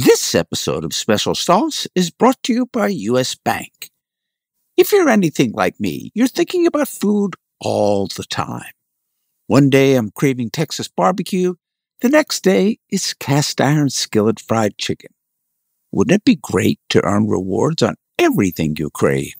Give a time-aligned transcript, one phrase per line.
[0.00, 3.90] This episode of Special Sauce is brought to you by US Bank.
[4.76, 8.70] If you're anything like me, you're thinking about food all the time.
[9.48, 11.56] One day I'm craving Texas barbecue,
[12.00, 15.10] the next day it's cast iron skillet fried chicken.
[15.90, 19.34] Wouldn't it be great to earn rewards on everything you crave,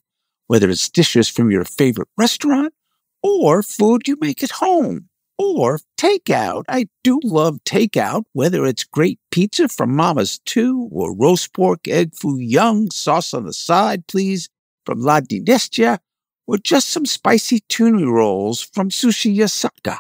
[0.49, 2.75] whether it's dishes from your favorite restaurant
[3.23, 5.08] or food you make at home
[5.39, 6.65] or takeout?
[6.69, 12.15] I do love takeout, whether it's great pizza from Mama's Too or roast pork, egg
[12.15, 14.49] foo young, sauce on the side, please,
[14.85, 15.99] from La Dinastia,
[16.47, 19.99] or just some spicy tuna rolls from Sushi Yasaka.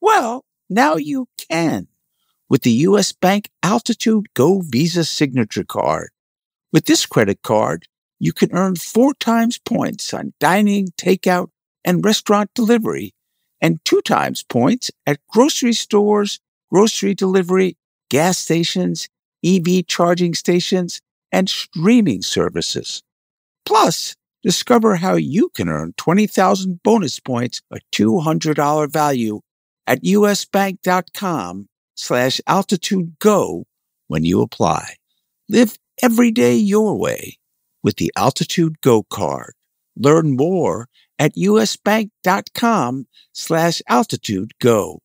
[0.00, 1.88] Well, now you can
[2.48, 3.12] with the U.S.
[3.12, 6.10] Bank Altitude Go Visa Signature Card.
[6.72, 7.86] With this credit card,
[8.18, 11.48] you can earn four times points on dining, takeout,
[11.84, 13.14] and restaurant delivery,
[13.60, 17.76] and two times points at grocery stores, grocery delivery,
[18.10, 19.08] gas stations,
[19.44, 21.00] EV charging stations,
[21.32, 23.02] and streaming services.
[23.64, 29.40] Plus, discover how you can earn 20,000 bonus points, a $200 value
[29.86, 33.64] at usbank.com slash altitude go
[34.08, 34.94] when you apply.
[35.48, 37.38] Live every day your way
[37.82, 39.54] with the Altitude Go card.
[39.96, 40.88] Learn more
[41.20, 45.00] at usbank.com slash altitude go.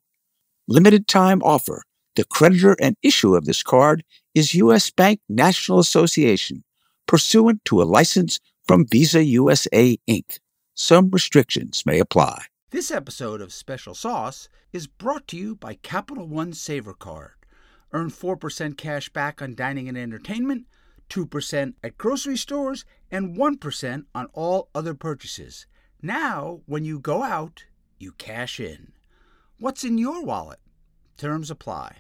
[0.68, 1.84] Limited time offer.
[2.16, 4.90] The creditor and issuer of this card is U.S.
[4.90, 6.64] Bank National Association,
[7.06, 10.40] pursuant to a license from Visa USA Inc.
[10.74, 12.46] Some restrictions may apply.
[12.72, 17.34] This episode of Special Sauce is brought to you by Capital One Savor Card.
[17.92, 20.66] Earn 4% cash back on dining and entertainment,
[21.10, 25.68] 2% at grocery stores, and 1% on all other purchases.
[26.06, 27.64] Now, when you go out,
[27.98, 28.92] you cash in.
[29.58, 30.60] What's in your wallet?
[31.18, 31.96] Terms apply.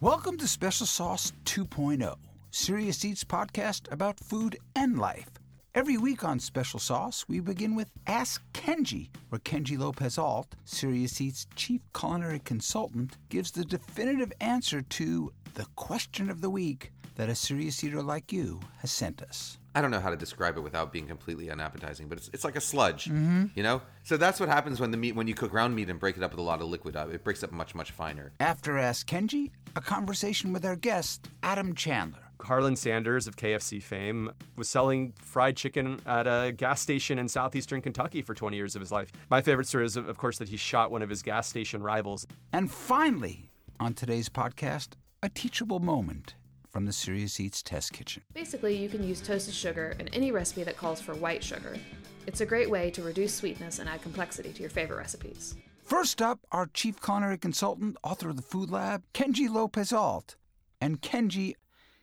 [0.00, 2.16] Welcome to Special Sauce 2.0,
[2.50, 5.30] Serious Eats podcast about food and life.
[5.72, 11.20] Every week on Special Sauce, we begin with Ask Kenji, where Kenji Lopez Alt, Serious
[11.20, 17.28] Eats chief culinary consultant, gives the definitive answer to the question of the week that
[17.28, 19.58] a serious eater like you has sent us.
[19.74, 22.56] I don't know how to describe it without being completely unappetizing, but it's, it's like
[22.56, 23.82] a sludge, you know.
[24.04, 26.22] So that's what happens when the meat when you cook ground meat and break it
[26.22, 26.96] up with a lot of liquid.
[26.96, 28.32] uh, It breaks up much much finer.
[28.40, 32.20] After Ask Kenji, a conversation with our guest, Adam Chandler.
[32.40, 37.80] Harlan Sanders of KFC fame was selling fried chicken at a gas station in southeastern
[37.80, 39.10] Kentucky for 20 years of his life.
[39.30, 42.26] My favorite story is, of course, that he shot one of his gas station rivals.
[42.52, 43.50] And finally,
[43.80, 44.90] on today's podcast,
[45.22, 46.34] a teachable moment
[46.76, 48.22] from the Serious Eats Test Kitchen.
[48.34, 51.78] Basically, you can use toasted sugar in any recipe that calls for white sugar.
[52.26, 55.56] It's a great way to reduce sweetness and add complexity to your favorite recipes.
[55.82, 60.36] First up, our chief culinary consultant, author of the Food Lab, Kenji Lopez Alt.
[60.78, 61.54] And Kenji,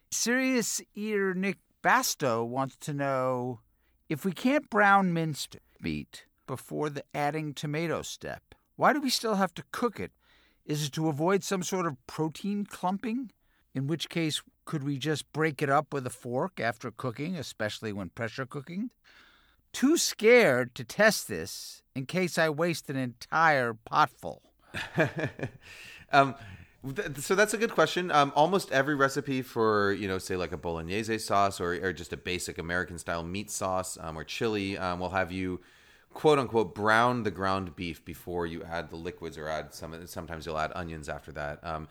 [0.09, 3.59] serious eater Nick Basto wants to know
[4.09, 8.41] if we can't brown minced meat before the adding tomato step,
[8.75, 10.13] why do we still have to cook it?
[10.65, 13.29] Is it to avoid some sort of protein clumping?
[13.75, 17.93] In which case, could we just break it up with a fork after cooking, especially
[17.93, 18.91] when pressure cooking?
[19.71, 24.41] Too scared to test this in case I waste an entire potful.
[26.11, 26.35] um,
[26.95, 28.11] th- so that's a good question.
[28.11, 32.13] Um, almost every recipe for you know, say like a bolognese sauce or, or just
[32.13, 35.61] a basic American style meat sauce um, or chili um, will have you
[36.13, 40.05] quote unquote brown the ground beef before you add the liquids or add some.
[40.07, 41.65] Sometimes you'll add onions after that.
[41.65, 41.87] Um,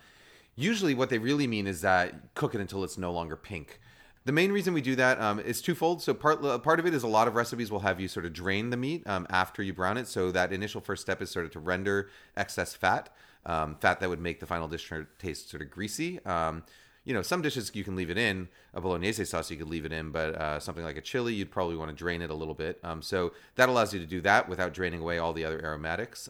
[0.55, 3.79] usually, what they really mean is that cook it until it's no longer pink.
[4.25, 6.01] The main reason we do that um, is twofold.
[6.01, 8.31] So part part of it is a lot of recipes will have you sort of
[8.31, 10.07] drain the meat um, after you brown it.
[10.07, 13.09] So that initial first step is sort of to render excess fat,
[13.45, 16.23] um, fat that would make the final dish taste sort of greasy.
[16.25, 16.63] Um,
[17.03, 18.47] you know, some dishes you can leave it in.
[18.73, 21.51] A bolognese sauce you could leave it in, but uh, something like a chili, you'd
[21.51, 22.79] probably want to drain it a little bit.
[22.81, 26.29] Um, so that allows you to do that without draining away all the other aromatics.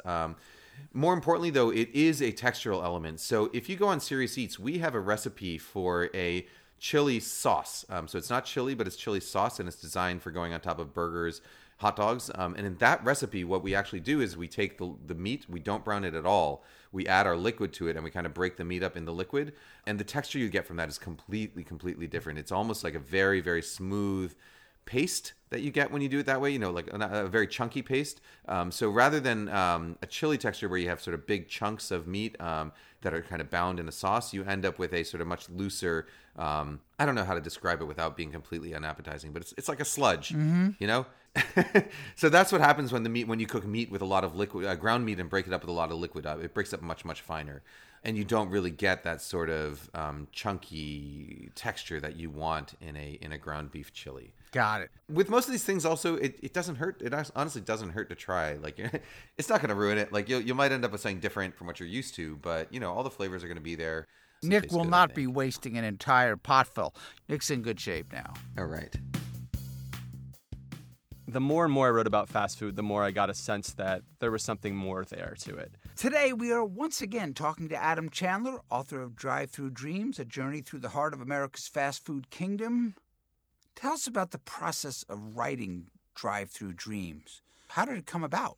[0.91, 3.19] More importantly, though, it is a textural element.
[3.19, 6.46] So if you go on Serious Eats, we have a recipe for a
[6.79, 7.85] chili sauce.
[7.90, 10.59] Um, so it's not chili, but it's chili sauce, and it's designed for going on
[10.59, 11.41] top of burgers,
[11.78, 12.29] hot dogs.
[12.35, 15.46] Um, and in that recipe, what we actually do is we take the, the meat,
[15.49, 16.63] we don't brown it at all.
[16.91, 19.05] We add our liquid to it, and we kind of break the meat up in
[19.05, 19.53] the liquid.
[19.87, 22.37] And the texture you get from that is completely, completely different.
[22.37, 24.35] It's almost like a very, very smooth
[24.85, 26.52] paste that you get when you do it that way.
[26.52, 28.22] You know, like a, a very chunky paste.
[28.47, 31.91] Um, so rather than um, a chili texture where you have sort of big chunks
[31.91, 32.72] of meat um,
[33.02, 35.28] that are kind of bound in a sauce, you end up with a sort of
[35.28, 36.08] much looser.
[36.38, 39.70] Um, I don't know how to describe it without being completely unappetizing, but it's it's
[39.70, 40.32] like a sludge.
[40.80, 41.06] You know.
[42.16, 44.35] so that's what happens when the meat when you cook meat with a lot of
[44.35, 46.53] liquid uh, ground meat and break it up with a lot of liquid uh, it
[46.53, 47.64] breaks up much much finer
[48.03, 52.96] and you don't really get that sort of um, chunky texture that you want in
[52.97, 54.34] a in a ground beef chili.
[54.53, 54.91] Got it.
[55.11, 57.02] With most of these things, also it, it doesn't hurt.
[57.02, 58.53] It honestly doesn't hurt to try.
[58.53, 58.79] Like
[59.38, 60.14] it's not going to ruin it.
[60.14, 62.72] Like you you might end up with something different from what you're used to, but
[62.72, 64.08] you know all the flavors are going to be there.
[64.44, 66.94] So Nick will good, not be wasting an entire pot full.
[67.28, 68.34] Nick's in good shape now.
[68.58, 68.96] All right.
[71.28, 73.73] The more and more I wrote about fast food, the more I got a sense
[73.73, 75.72] that there was something more there to it.
[75.96, 80.61] Today, we are once again talking to Adam Chandler, author of Drive-Thru Dreams A Journey
[80.61, 82.96] Through the Heart of America's Fast Food Kingdom.
[83.75, 87.41] Tell us about the process of writing Drive-Thru Dreams.
[87.70, 88.58] How did it come about?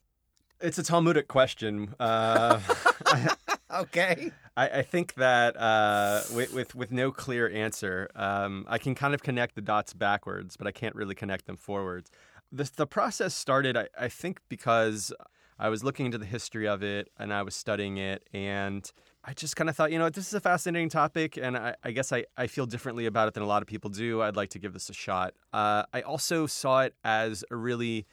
[0.61, 1.95] It's a Talmudic question.
[1.99, 2.59] Uh,
[3.75, 4.31] Okay.
[4.55, 9.13] I, I think that uh, with, with with no clear answer, um, I can kind
[9.13, 12.09] of connect the dots backwards, but I can't really connect them forwards.
[12.51, 15.11] The the process started, I, I think, because
[15.59, 18.89] I was looking into the history of it and I was studying it, and
[19.27, 21.91] I just kind of thought, you know, this is a fascinating topic, and I, I
[21.91, 24.21] guess I, I feel differently about it than a lot of people do.
[24.21, 25.33] I'd like to give this a shot.
[25.51, 28.05] Uh, I also saw it as a really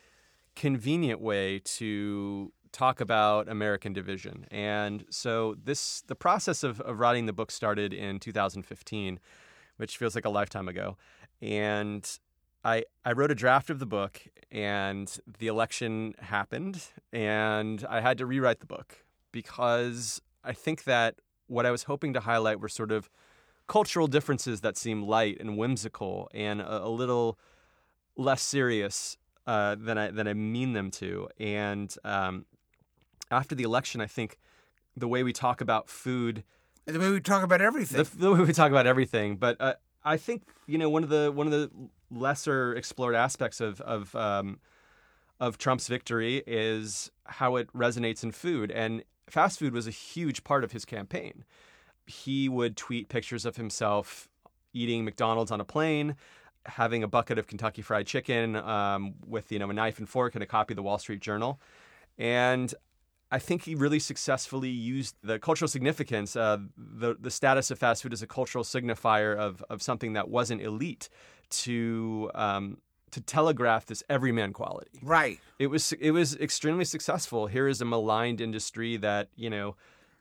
[0.56, 4.46] convenient way to talk about American division.
[4.50, 9.20] And so this the process of, of writing the book started in 2015,
[9.76, 10.96] which feels like a lifetime ago.
[11.42, 12.08] And
[12.64, 16.82] I I wrote a draft of the book and the election happened
[17.12, 21.16] and I had to rewrite the book because I think that
[21.46, 23.08] what I was hoping to highlight were sort of
[23.68, 27.38] cultural differences that seem light and whimsical and a, a little
[28.16, 29.16] less serious
[29.46, 31.28] uh, than I than I mean them to.
[31.38, 32.46] And um,
[33.30, 34.38] after the election, I think
[34.96, 36.44] the way we talk about food,
[36.86, 37.98] The way we talk about everything.
[38.02, 39.74] the, the way we talk about everything, but uh,
[40.04, 41.70] I think you know one of the one of the
[42.10, 44.58] lesser explored aspects of of um,
[45.40, 50.44] of Trump's victory is how it resonates in food, and fast food was a huge
[50.44, 51.44] part of his campaign.
[52.06, 54.28] He would tweet pictures of himself
[54.72, 56.16] eating McDonald's on a plane,
[56.66, 60.34] having a bucket of Kentucky Fried Chicken um, with you know a knife and fork
[60.34, 61.60] and a copy of the Wall Street Journal,
[62.18, 62.74] and
[63.30, 68.02] I think he really successfully used the cultural significance, uh, the the status of fast
[68.02, 71.08] food as a cultural signifier of of something that wasn't elite,
[71.50, 72.78] to um,
[73.12, 74.98] to telegraph this everyman quality.
[75.02, 75.38] right.
[75.58, 77.46] It was it was extremely successful.
[77.46, 79.76] Here is a maligned industry that you know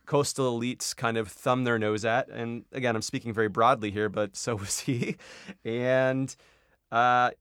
[0.05, 4.09] coastal elites kind of thumb their nose at, and again, I'm speaking very broadly here,
[4.09, 5.17] but so was he,
[5.65, 6.33] and.
[6.91, 7.31] Uh,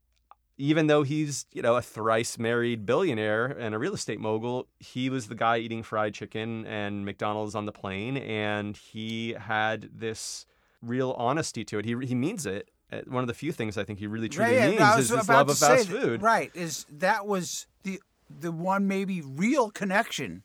[0.58, 5.08] even though he's you know a thrice married billionaire and a real estate mogul, he
[5.08, 10.44] was the guy eating fried chicken and McDonald's on the plane, and he had this
[10.82, 11.86] real honesty to it.
[11.86, 12.68] He he means it.
[12.92, 15.28] Uh, One of the few things I think he really truly Right, means is his
[15.28, 16.22] love of fast that- food.
[16.22, 16.50] Right.
[16.54, 20.42] Is that was the the one maybe real connection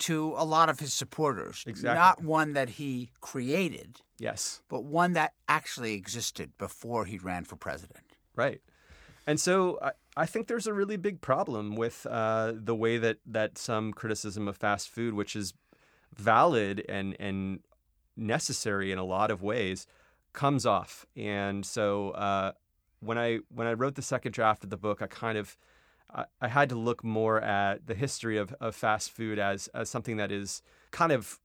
[0.00, 1.64] to a lot of his supporters.
[1.66, 1.98] Exactly.
[1.98, 7.56] Not one that he created, Yes, but one that actually existed before he ran for
[7.56, 8.04] president.
[8.34, 8.60] right.
[9.26, 13.18] And so I, I think there's a really big problem with uh, the way that
[13.26, 15.52] that some criticism of fast food, which is
[16.16, 17.60] valid and and
[18.16, 19.86] necessary in a lot of ways,
[20.32, 21.06] comes off.
[21.16, 22.52] And so uh,
[23.00, 25.56] when I when I wrote the second draft of the book, I kind of
[26.14, 29.88] I, I had to look more at the history of, of fast food as as
[29.90, 31.38] something that is kind of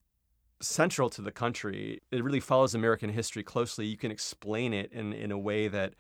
[0.62, 2.02] central to the country.
[2.12, 3.86] It really follows American history closely.
[3.86, 5.94] You can explain it in, in a way that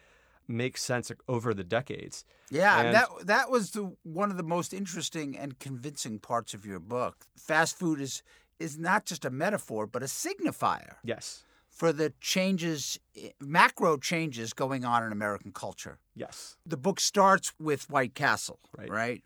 [0.47, 2.23] makes sense over the decades.
[2.49, 6.65] Yeah, And- that that was the one of the most interesting and convincing parts of
[6.65, 7.25] your book.
[7.37, 8.21] Fast food is
[8.59, 11.43] is not just a metaphor, but a signifier Yes.
[11.75, 12.97] For the changes,
[13.41, 15.99] macro changes going on in American culture.
[16.15, 16.55] Yes.
[16.65, 18.89] The book starts with White Castle, Right.
[18.89, 19.23] right?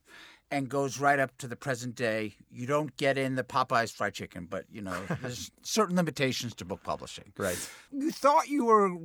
[0.51, 2.33] And goes right up to the present day.
[2.49, 6.65] You don't get in the Popeyes fried chicken, but you know, there's certain limitations to
[6.65, 7.31] book publishing.
[7.37, 7.69] Right.
[7.91, 8.97] You thought you were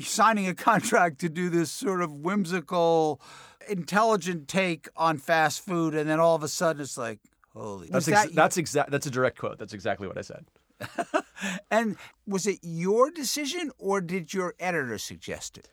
[0.00, 3.20] signing a contract to do this sort of whimsical,
[3.68, 7.18] intelligent take on fast food, and then all of a sudden it's like,
[7.52, 7.88] holy.
[7.88, 8.90] That's Was ex- that that's exact.
[8.92, 9.58] That's a direct quote.
[9.58, 10.44] That's exactly what I said.
[11.70, 11.96] and
[12.26, 15.68] was it your decision, or did your editor suggest it?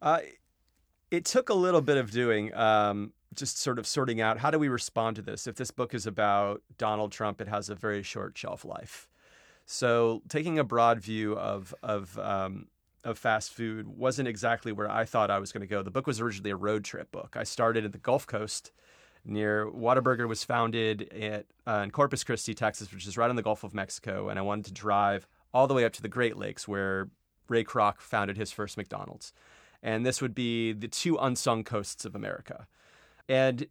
[0.00, 0.20] Uh,
[1.10, 4.58] it took a little bit of doing, um, just sort of sorting out how do
[4.58, 5.46] we respond to this.
[5.46, 9.08] If this book is about Donald Trump, it has a very short shelf life.
[9.66, 12.66] So taking a broad view of of um,
[13.04, 15.82] of fast food wasn't exactly where I thought I was going to go.
[15.82, 17.36] The book was originally a road trip book.
[17.38, 18.72] I started at the Gulf Coast
[19.24, 23.42] near Whataburger was founded at, uh, in Corpus Christi, Texas, which is right on the
[23.42, 26.36] Gulf of Mexico, and I wanted to drive all the way up to the Great
[26.36, 27.08] Lakes where
[27.48, 29.32] Ray Kroc founded his first McDonald's.
[29.82, 32.66] And this would be the two unsung coasts of America.
[33.28, 33.66] And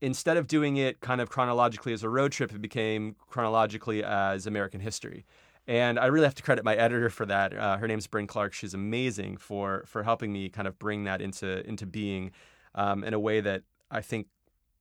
[0.00, 4.46] instead of doing it kind of chronologically as a road trip, it became chronologically as
[4.46, 5.26] American history.
[5.66, 7.54] And I really have to credit my editor for that.
[7.54, 8.54] Uh, her name's Bryn Clark.
[8.54, 12.30] She's amazing for for helping me kind of bring that into into being
[12.74, 14.28] um, in a way that I think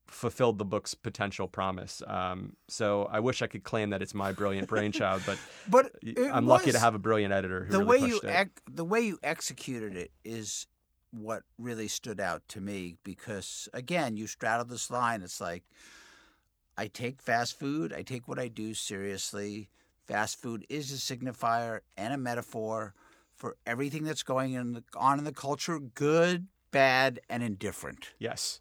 [0.07, 2.01] fulfilled the book's potential promise.
[2.07, 5.37] Um, so I wish I could claim that it's my brilliant brainchild, but
[5.69, 5.91] But
[6.31, 9.01] I'm lucky to have a brilliant editor who the really way you ec- the way
[9.01, 10.67] you executed it is
[11.11, 15.63] what really stood out to me because again you straddled this line it's like
[16.77, 19.69] i take fast food i take what i do seriously
[20.05, 22.93] fast food is a signifier and a metaphor
[23.33, 28.59] for everything that's going in the, on in the culture good bad and indifferent yes.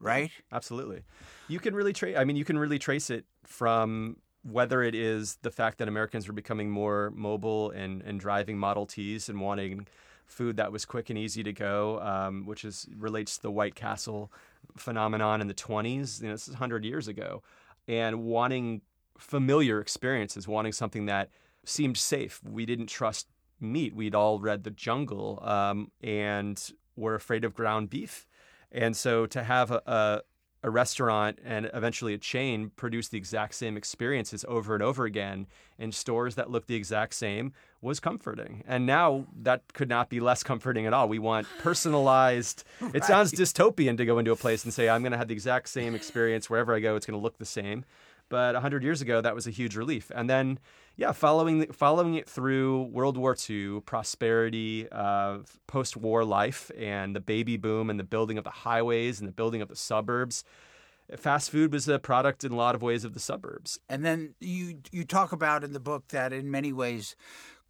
[0.00, 1.02] Right Absolutely.
[1.48, 2.16] You can really trace.
[2.16, 6.26] I mean, you can really trace it from whether it is the fact that Americans
[6.26, 9.86] were becoming more mobile and, and driving Model Ts and wanting
[10.26, 13.74] food that was quick and easy to go, um, which is relates to the White
[13.74, 14.30] Castle
[14.76, 16.20] phenomenon in the 20s.
[16.20, 17.42] You know, this is 100 years ago,
[17.86, 18.82] and wanting
[19.16, 21.30] familiar experiences, wanting something that
[21.64, 22.40] seemed safe.
[22.44, 23.26] We didn't trust
[23.60, 23.94] meat.
[23.94, 28.26] We'd all read The Jungle um, and were afraid of ground beef.
[28.72, 30.22] And so to have a, a,
[30.62, 35.46] a restaurant and eventually a chain produce the exact same experiences over and over again
[35.78, 38.64] in stores that look the exact same was comforting.
[38.66, 41.08] And now that could not be less comforting at all.
[41.08, 42.64] We want personalized.
[42.92, 45.34] It sounds dystopian to go into a place and say, I'm going to have the
[45.34, 47.84] exact same experience wherever I go, it's going to look the same.
[48.28, 50.10] But 100 years ago, that was a huge relief.
[50.14, 50.58] And then,
[50.96, 57.56] yeah, following following it through World War II, prosperity, uh, post-war life, and the baby
[57.56, 60.44] boom, and the building of the highways and the building of the suburbs.
[61.16, 63.78] Fast food was a product in a lot of ways of the suburbs.
[63.88, 67.16] And then you you talk about in the book that in many ways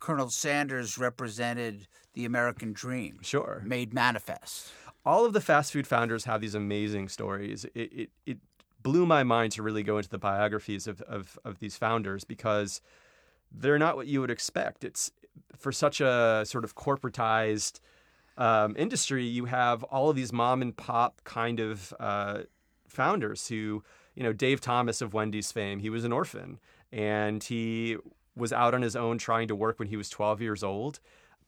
[0.00, 3.62] Colonel Sanders represented the American dream Sure.
[3.64, 4.72] made manifest.
[5.04, 7.64] all of the fast food founders have these amazing stories.
[7.74, 8.38] It, it, it
[8.82, 12.80] blew my mind to really go into the biographies of, of, of these founders because
[13.50, 14.84] they're not what you would expect.
[14.84, 15.10] It's
[15.56, 17.80] for such a sort of corporatized
[18.38, 22.42] um, industry, you have all of these mom and pop kind of uh,
[22.86, 23.82] founders who,
[24.14, 26.60] you know, Dave Thomas of Wendy's fame, he was an orphan
[26.92, 27.96] and he
[28.36, 31.00] was out on his own trying to work when he was 12 years old.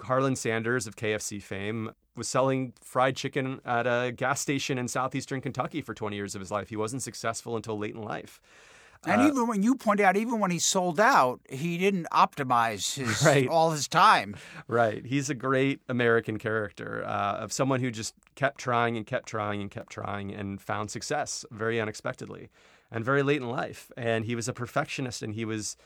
[0.04, 5.40] Harlan Sanders of KFC fame was selling fried chicken at a gas station in southeastern
[5.40, 6.69] Kentucky for 20 years of his life.
[6.69, 8.40] He wasn't successful until late in life.
[9.07, 12.97] And Uh, even when you point out, even when he sold out, he didn't optimize
[12.97, 13.49] his Right.
[13.49, 14.37] all his time.
[14.69, 15.07] Right.
[15.07, 19.62] He's a great American character uh, of someone who just kept trying and kept trying
[19.62, 22.50] and kept trying and found success very unexpectedly
[22.90, 23.90] and very late in life.
[23.97, 25.76] And he was a perfectionist and he was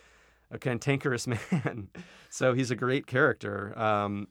[0.54, 1.88] a cantankerous man.
[2.30, 3.78] so he's a great character.
[3.78, 4.28] Um,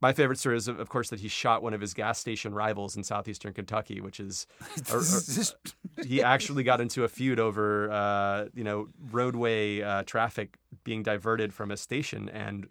[0.00, 2.96] my favorite story is, of course, that he shot one of his gas station rivals
[2.96, 4.46] in southeastern Kentucky, which is
[4.92, 10.58] a- a- he actually got into a feud over uh, you know roadway uh, traffic
[10.84, 12.68] being diverted from a station and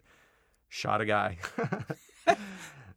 [0.68, 1.38] shot a guy.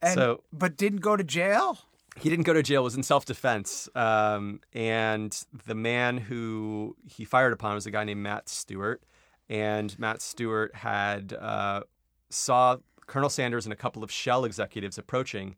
[0.02, 1.80] And, so but didn't go to jail.
[2.20, 3.90] he didn't go to jail; was in self defense.
[3.96, 5.36] Um, and
[5.66, 9.02] the man who he fired upon was a guy named Matt Stewart,
[9.50, 11.82] and Matt Stewart had uh,
[12.30, 15.56] saw Colonel Sanders and a couple of Shell executives approaching,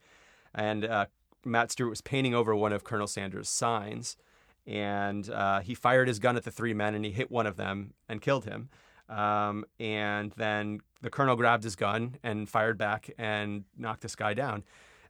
[0.53, 1.05] and uh,
[1.45, 4.17] Matt Stewart was painting over one of Colonel Sanders' signs,
[4.65, 7.55] and uh, he fired his gun at the three men, and he hit one of
[7.55, 8.69] them and killed him.
[9.09, 14.33] Um, and then the colonel grabbed his gun and fired back and knocked this guy
[14.33, 14.63] down.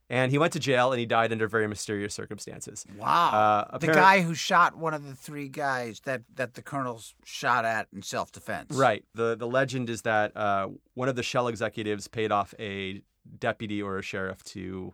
[0.09, 2.85] And he went to jail and he died under very mysterious circumstances.
[2.97, 3.65] Wow.
[3.71, 7.65] Uh, the guy who shot one of the three guys that, that the colonels shot
[7.65, 8.73] at in self defense.
[8.73, 9.03] Right.
[9.15, 13.01] The the legend is that uh, one of the Shell executives paid off a
[13.39, 14.93] deputy or a sheriff to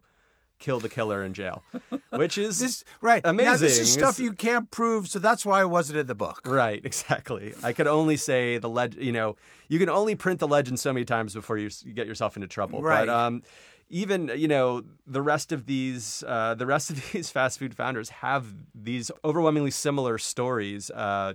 [0.63, 1.61] kill the killer in jail,
[2.11, 3.23] which is This right.
[3.23, 3.81] Now, this Amazing.
[3.81, 6.41] is stuff you can't prove, so that's why it wasn't in the book.
[6.45, 7.53] Right, exactly.
[7.61, 9.03] I could only say the legend.
[9.03, 9.35] You know,
[9.67, 12.47] you can only print the legend so many times before you, you get yourself into
[12.47, 12.81] trouble.
[12.81, 13.05] Right.
[13.05, 13.43] But um,
[13.89, 18.09] even you know the rest of these, uh, the rest of these fast food founders
[18.09, 20.89] have these overwhelmingly similar stories.
[20.91, 21.33] Uh,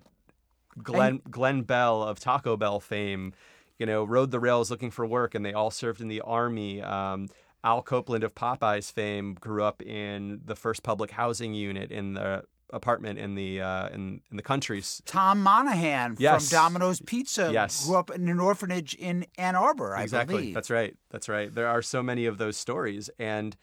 [0.83, 3.33] Glen Glen Bell of Taco Bell fame,
[3.79, 6.83] you know, rode the rails looking for work, and they all served in the army.
[6.83, 7.29] Um,
[7.65, 12.45] Al Copeland of Popeyes fame grew up in the first public housing unit in the
[12.73, 14.83] apartment in the uh, in in the country.
[15.05, 16.49] Tom Monaghan Yes.
[16.51, 17.87] from Domino's Pizza Yes.
[17.87, 20.35] grew up in an orphanage in Ann Arbor, I exactly.
[20.37, 20.55] believe.
[20.55, 20.97] That's right.
[21.11, 21.55] That's right.
[21.55, 23.57] There are so many of those stories, and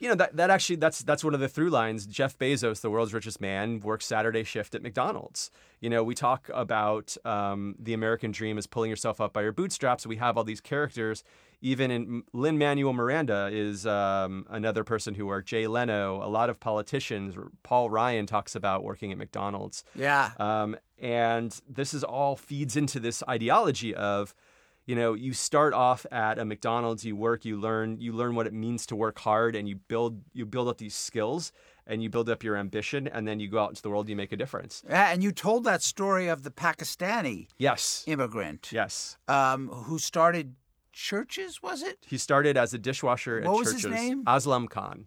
[0.00, 2.06] you know that that actually that's that's one of the through lines.
[2.06, 5.50] Jeff Bezos, the world's richest man, works Saturday shift at McDonald's.
[5.80, 9.52] You know, we talk about um, the American dream as pulling yourself up by your
[9.52, 10.06] bootstraps.
[10.06, 11.22] We have all these characters.
[11.64, 15.48] Even in Lin Manuel Miranda is um, another person who worked.
[15.48, 17.34] Jay Leno, a lot of politicians.
[17.62, 19.82] Paul Ryan talks about working at McDonald's.
[19.94, 20.32] Yeah.
[20.38, 24.34] Um, and this is all feeds into this ideology of,
[24.84, 28.46] you know, you start off at a McDonald's, you work, you learn, you learn what
[28.46, 31.50] it means to work hard, and you build you build up these skills,
[31.86, 34.16] and you build up your ambition, and then you go out into the world, you
[34.16, 34.84] make a difference.
[34.86, 39.16] Yeah, and you told that story of the Pakistani Yes, immigrant yes.
[39.28, 40.56] um, who started
[40.94, 41.98] Church's, was it?
[42.06, 43.96] He started as a dishwasher at What was his Church's.
[43.96, 44.24] name?
[44.24, 45.06] Aslam Khan.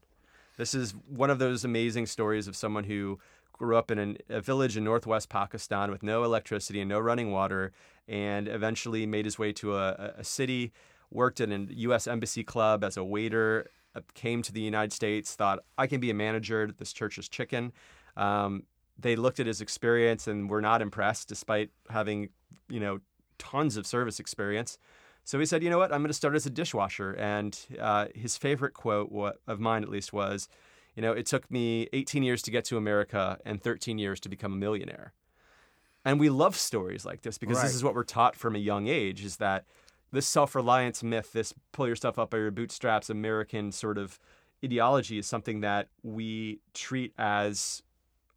[0.57, 3.19] This is one of those amazing stories of someone who
[3.53, 7.31] grew up in an, a village in northwest Pakistan with no electricity and no running
[7.31, 7.71] water,
[8.07, 10.71] and eventually made his way to a, a city,
[11.09, 12.05] worked in a U.S.
[12.05, 16.09] Embassy club as a waiter, uh, came to the United States, thought, I can be
[16.09, 17.71] a manager at this Church's Chicken.
[18.15, 18.63] Um,
[18.99, 22.29] they looked at his experience and were not impressed, despite having,
[22.67, 22.99] you know,
[23.37, 24.77] tons of service experience.
[25.27, 27.11] So he said, you know what, I'm going to start as a dishwasher.
[27.11, 29.11] And uh, his favorite quote
[29.45, 30.47] of mine, at least, was,
[30.95, 34.29] you know, it took me 18 years to get to America and 13 years to
[34.29, 35.11] become a millionaire.
[36.05, 37.63] And we love stories like this because Right.
[37.63, 39.65] this is what we're taught from a young age is that
[40.13, 44.21] this self-reliance myth, this pull yourself up by your bootstraps American sort of
[44.63, 47.83] ideology is something that we treat as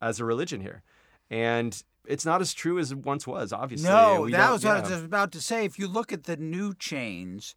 [0.02, 0.82] as a religion here.
[1.30, 3.88] And it's not as true as it once was, obviously.
[3.90, 5.64] No, We that was what I was about to say.
[5.64, 7.54] If you look at the new chains,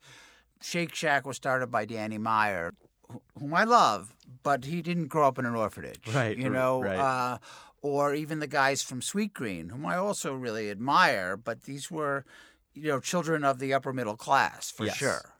[0.62, 2.73] Shake Shack was started by Danny Meyer,
[3.39, 6.07] whom I love, but he didn't grow up in an orphanage.
[6.13, 6.97] Right, You know, right.
[7.00, 7.38] uh,
[7.81, 12.25] or even the guys from Sweetgreen, whom I also really admire, but these were,
[12.73, 14.95] you know, children of the upper middle class for Yes.
[14.97, 15.35] sure.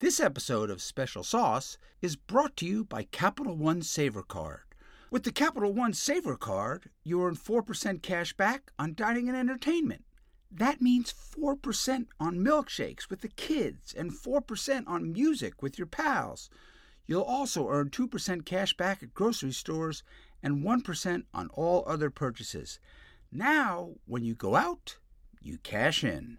[0.00, 4.60] This episode of Special Sauce is brought to you by Capital One Savor Card.
[5.08, 10.04] With the Capital One Savor Card, you earn 4% cash back on dining and entertainment.
[10.50, 16.50] That means 4% on milkshakes with the kids and 4% on music with your pals.
[17.06, 20.02] You'll also earn 2% cash back at grocery stores
[20.42, 22.80] and 1% on all other purchases.
[23.30, 24.96] Now, when you go out,
[25.40, 26.38] you cash in.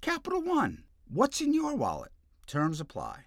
[0.00, 2.12] Capital One, what's in your wallet?
[2.48, 3.26] Terms apply.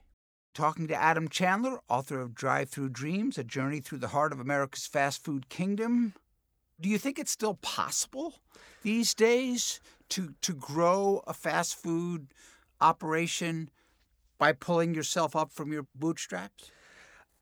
[0.54, 4.86] Talking to Adam Chandler, author of Drive-Thru Dreams, A Journey Through the Heart of America's
[4.86, 6.14] Fast Food Kingdom.
[6.80, 8.36] Do you think it's still possible
[8.84, 12.28] these days to, to grow a fast food
[12.80, 13.70] operation
[14.38, 16.70] by pulling yourself up from your bootstraps?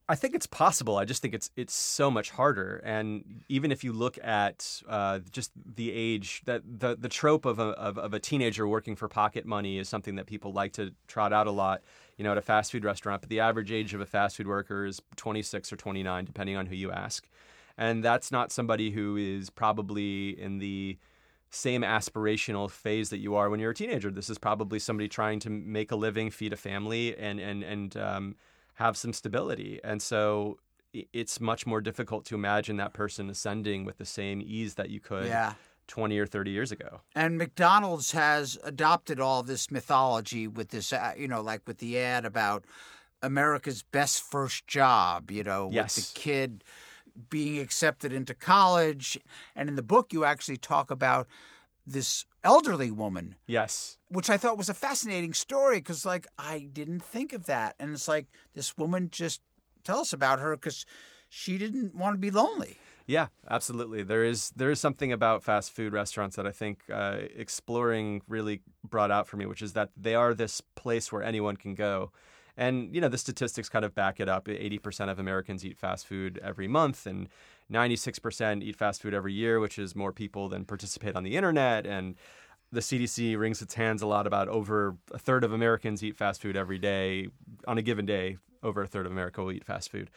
[0.08, 0.98] I think it's possible.
[0.98, 2.82] I just think it's it's so much harder.
[2.84, 7.60] And even if you look at uh, just the age, that the the trope of
[7.60, 10.94] a of, of a teenager working for pocket money is something that people like to
[11.08, 11.82] trot out a lot.
[12.22, 14.46] You know, at a fast food restaurant, but the average age of a fast food
[14.46, 17.28] worker is 26 or 29, depending on who you ask.
[17.80, 21.00] And that's not somebody who is probably in the
[21.50, 24.12] same aspirational phase that you are when you're a teenager.
[24.12, 27.98] This is probably somebody trying to make a living, feed a family, and and and
[27.98, 28.36] um,
[28.76, 29.80] have some stability.
[29.84, 30.60] And so
[30.94, 35.00] it's much more difficult to imagine that person ascending with the same ease that you
[35.00, 35.54] could Yeah.
[35.92, 37.02] 20 or 30 years ago.
[37.16, 42.00] And McDonald's has adopted all this mythology with this, uh, you know, like with the
[42.00, 42.64] ad about
[43.22, 45.98] America's best first job, you know, Yes.
[45.98, 46.64] with the kid
[47.30, 49.20] being accepted into college.
[49.54, 51.28] And in the book, you actually talk about
[51.86, 53.98] this elderly woman, Yes.
[54.08, 57.76] which I thought was a fascinating story because, like, I didn't think of that.
[57.80, 59.42] And it's like this woman just
[59.84, 60.86] tell us about her because
[61.28, 62.78] she didn't want to be lonely.
[63.08, 64.04] Yeah, absolutely.
[64.04, 68.62] There is there is something about fast food restaurants that I think uh, exploring really
[68.88, 72.12] brought out for me, which is that they are this place where anyone can go.
[72.58, 74.48] And you know the statistics kind of back it up.
[74.48, 77.28] Eighty percent of Americans eat fast food every month, and
[77.70, 81.36] ninety-six percent eat fast food every year, which is more people than participate on the
[81.36, 81.86] internet.
[81.88, 82.16] And
[82.72, 86.42] the CDC wrings its hands a lot about over a third of Americans eat fast
[86.42, 87.28] food every day.
[87.68, 90.10] On a given day, over a third of America will eat fast food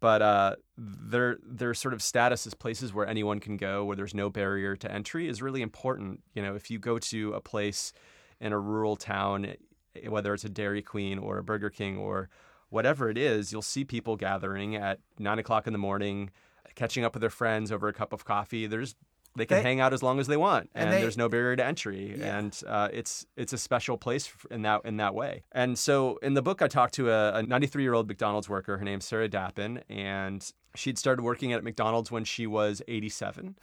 [0.00, 4.14] but uh, their their sort of status as places where anyone can go, where there's
[4.14, 6.22] no barrier to entry, is really important.
[6.34, 7.92] You know, if you go to a place
[8.40, 12.28] in a rural town, eh, whether it's a Dairy Queen or a Burger King or
[12.68, 16.30] whatever it is, you'll see people gathering at nine o'clock in the morning,
[16.74, 18.66] catching up with their friends over a cup of coffee.
[18.66, 18.96] There's
[19.36, 21.28] they can They- hang out as long as they want, and and, they- there's no
[21.28, 22.38] barrier to entry, Yeah.
[22.38, 25.44] and uh, it's it's a special place in that in that way.
[25.52, 28.78] And so in the book, I talked to a 93 year old McDonald's worker.
[28.78, 33.56] Her name's Sarah Dappin, and she'd started working at McDonald's when she was 87.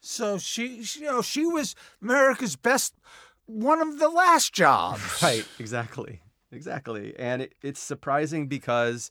[0.00, 2.94] So she, she- you know, she was America's best,
[3.46, 5.00] one of the last jobs.
[5.22, 7.14] Right, exactly, exactly.
[7.18, 9.10] And it, it's surprising because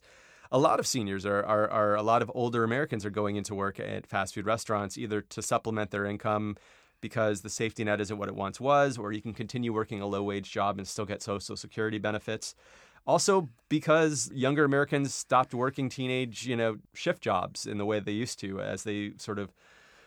[0.52, 3.54] a lot of seniors are, are, are a lot of older Americans are going into
[3.54, 6.56] work at fast food restaurants either to supplement their income
[7.00, 10.06] because the safety net isn't what it once was, or you can continue working a
[10.06, 12.54] low wage job and still get Social Security benefits.
[13.06, 18.12] Also, because younger Americans stopped working teenage, you know, shift jobs in the way they
[18.12, 19.52] used to, as they sort of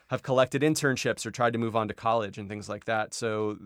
[0.07, 3.13] have collected internships or tried to move on to college and things like that.
[3.13, 3.57] So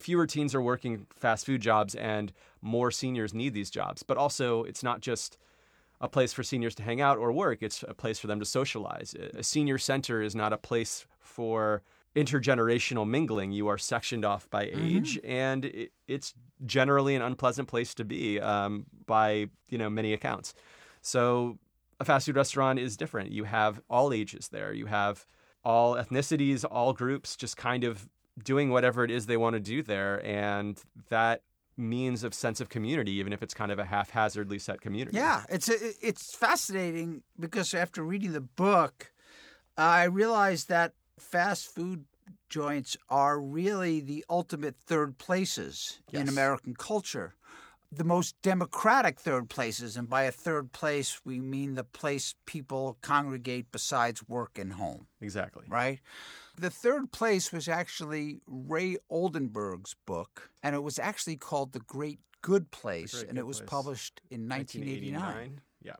[0.00, 4.02] fewer teens are working fast food jobs and more seniors need these jobs.
[4.02, 5.36] But also, it's not just
[6.00, 8.44] a place for seniors to hang out or work, it's a place for them to
[8.44, 9.14] socialize.
[9.14, 11.82] A senior center is not a place for
[12.14, 13.52] intergenerational mingling.
[13.52, 15.30] You are sectioned off by age, mm-hmm.
[15.30, 20.54] and it, it's generally an unpleasant place to be um, by you know many accounts.
[21.02, 21.58] So
[22.00, 23.32] a fast food restaurant is different.
[23.32, 24.72] You have all ages there.
[24.72, 25.26] You have
[25.64, 28.08] all ethnicities, all groups, just kind of
[28.42, 31.42] doing whatever it is they want to do there, and that
[31.76, 35.16] means of sense of community, even if it's kind of a haphazardly set community.
[35.16, 39.12] Yeah, it's it's fascinating because after reading the book,
[39.76, 42.04] I realized that fast food
[42.48, 46.22] joints are really the ultimate third places yes.
[46.22, 47.34] in American culture.
[47.92, 52.98] The most democratic third places, and by a third place, we mean the place people
[53.00, 55.06] congregate besides work and home.
[55.20, 55.66] Exactly.
[55.68, 56.00] Right?
[56.58, 62.20] The third place was actually Ray Oldenburg's book, and it was actually called The Great
[62.40, 63.68] Good Place, Great and Good it was Place.
[63.68, 65.20] published in 1989.
[65.20, 65.60] 1989.
[65.82, 65.96] Yeah.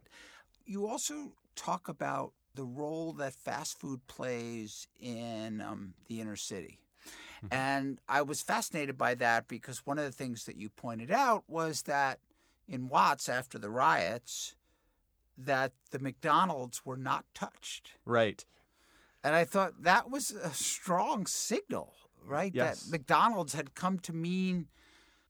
[0.64, 6.80] You also talk about the role that fast food plays in um, the inner city.
[7.44, 7.54] Mm-hmm.
[7.54, 11.44] And I was fascinated by that because one of the things that you pointed out
[11.46, 12.18] was that
[12.66, 14.54] in Watts after the riots,
[15.38, 17.92] that the McDonald's were not touched.
[18.04, 18.44] Right.
[19.26, 21.92] And I thought that was a strong signal,
[22.24, 22.52] right?
[22.54, 22.84] Yes.
[22.84, 24.68] That McDonald's had come to mean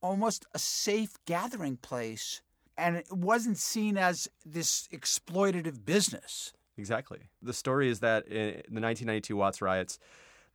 [0.01, 2.43] almost a safe gathering place
[2.77, 6.53] and it wasn't seen as this exploitative business.
[6.77, 7.21] Exactly.
[7.41, 9.97] The story is that in the 1992 Watts riots,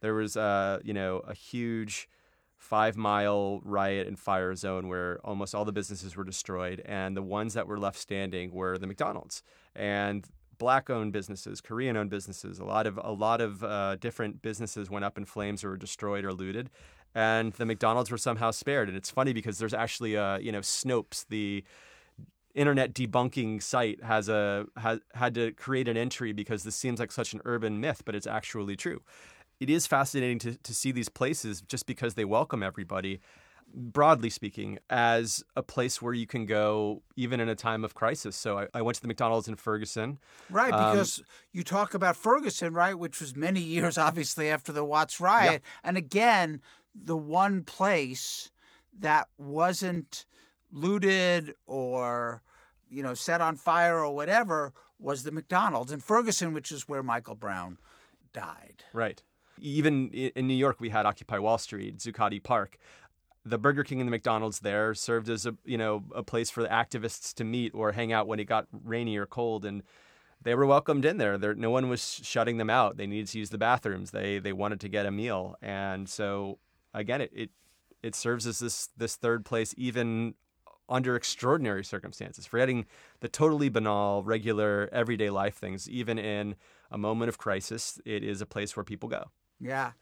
[0.02, 2.08] there was, uh, you know, a huge
[2.56, 7.22] five mile riot and fire zone where almost all the businesses were destroyed, and the
[7.22, 9.42] ones that were left standing were the McDonald's
[9.74, 12.58] and black-owned businesses, Korean-owned businesses.
[12.58, 15.76] A lot of a lot of uh, different businesses went up in flames or were
[15.76, 16.70] destroyed or looted,
[17.14, 18.88] and the McDonald's were somehow spared.
[18.88, 21.64] And it's funny because there's actually, uh, you know, Snopes, the
[22.54, 27.10] internet debunking site has a has had to create an entry because this seems like
[27.10, 29.00] such an urban myth, but it's actually true.
[29.60, 33.20] It is fascinating to, to see these places just because they welcome everybody,
[33.74, 38.36] broadly speaking, as a place where you can go even in a time of crisis.
[38.36, 40.18] So I, I went to the McDonald's in Ferguson.
[40.50, 44.72] Right, um, because um, you talk about Ferguson, right, which was many years obviously after
[44.72, 45.62] the Watts riot.
[45.64, 45.88] Yeah.
[45.88, 46.60] And again,
[46.94, 48.50] the one place
[48.98, 50.26] that wasn't
[50.70, 52.42] looted or
[52.88, 57.02] you know set on fire or whatever was the McDonald's in Ferguson, which is where
[57.02, 57.78] Michael Brown
[58.32, 58.84] died.
[58.92, 59.22] Right.
[59.60, 62.78] Even in New York, we had Occupy Wall Street, Zuccotti Park.
[63.44, 66.62] The Burger King and the McDonald's there served as a you know a place for
[66.62, 69.82] the activists to meet or hang out when it got rainy or cold, and
[70.42, 71.38] they were welcomed in there.
[71.38, 71.54] there.
[71.54, 72.96] No one was shutting them out.
[72.96, 74.10] They needed to use the bathrooms.
[74.10, 76.58] They they wanted to get a meal, and so
[76.94, 77.50] again, it, it
[78.02, 80.34] it serves as this this third place even
[80.88, 82.86] under extraordinary circumstances, forgetting
[83.20, 85.88] the totally banal, regular, everyday life things.
[85.88, 86.54] Even in
[86.90, 89.24] a moment of crisis, it is a place where people go.
[89.58, 89.92] Yeah.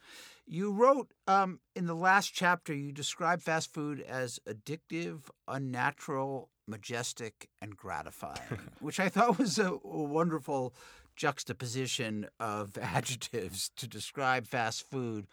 [0.47, 7.49] You wrote um, in the last chapter, you describe fast food as addictive, unnatural, majestic,
[7.63, 10.75] and gratifying, which I thought was a, a wonderful
[11.17, 15.27] juxtaposition of adjectives to describe fast food.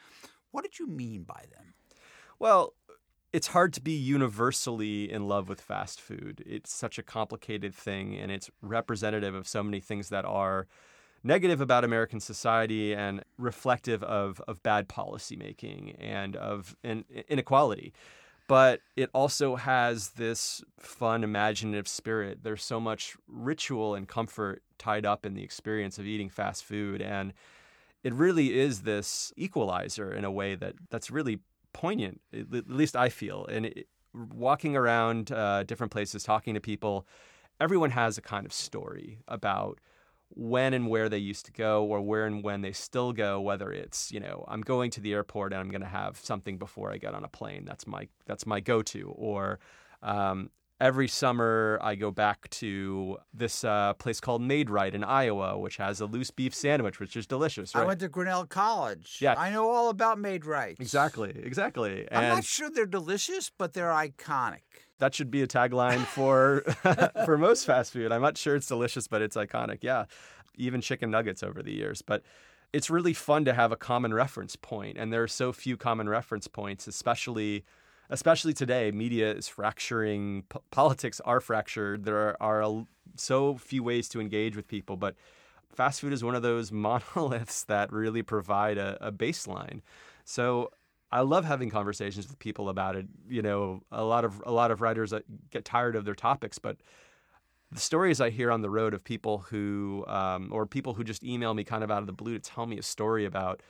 [0.51, 1.73] What did you mean by them?
[2.39, 2.73] Well,
[3.33, 6.43] it's hard to be universally in love with fast food.
[6.45, 10.67] It's such a complicated thing, and it's representative of so many things that are
[11.27, 17.93] negative about American society and reflective of, of bad policymaking and of in, inequality.
[18.47, 22.39] But it also has this fun, imaginative spirit.
[22.43, 27.01] There's so much ritual and comfort tied up in the experience of eating fast food.
[27.01, 27.33] And
[28.03, 31.39] it really is this equalizer in a way that that's really
[31.73, 32.21] poignant.
[32.33, 33.45] At least I feel.
[33.47, 37.05] And it, walking around uh, different places, talking to people,
[37.59, 39.79] everyone has a kind of story about
[40.29, 43.71] when and where they used to go or where and when they still go whether
[43.71, 46.91] it's you know i'm going to the airport and i'm going to have something before
[46.91, 47.65] i get on a plane.
[47.65, 49.09] That's my that's my go-to.
[49.15, 49.59] Or
[50.01, 55.77] um, every summer I go back to this uh, place called Maid-Rite in Iowa, which
[55.77, 57.73] has a loose beef sandwich, which is delicious.
[57.73, 57.83] Right?
[57.83, 59.17] I went to Grinnell College.
[59.21, 60.77] Yeah, I know all about Maid-Rite.
[60.79, 62.07] Exactly, exactly.
[62.11, 64.61] I'm not sure they're delicious, but they're iconic.
[64.99, 66.63] That should be a tagline for
[67.25, 68.11] for most fast food.
[68.11, 69.79] I'm not sure it's delicious, but it's iconic.
[69.81, 70.05] Yeah,
[70.55, 72.23] even chicken nuggets over the years, but.
[72.73, 76.09] It's really fun to have a common reference point, and there are so few common
[76.09, 77.63] reference points, especially
[78.09, 82.05] especially today, media is fracturing, P- politics are fractured.
[82.05, 85.15] There are, are so few ways to engage with people, but
[85.73, 89.81] fast food is one of those monoliths that really provide a, a baseline.
[90.23, 90.71] So
[91.11, 93.07] I love having conversations with people about it.
[93.29, 95.13] You know, a lot of a lot of writers
[95.51, 96.77] get tired of their topics, but
[97.71, 101.23] the stories I hear on the road of people who, um, or people who just
[101.23, 103.61] email me kind of out of the blue to tell me a story about